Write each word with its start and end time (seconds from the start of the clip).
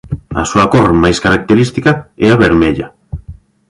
A 0.41 0.43
súa 0.49 0.65
cor 0.73 0.89
máis 1.03 1.17
característica 1.25 1.91
é 2.25 2.27
a 2.31 2.39
vermella. 2.45 2.87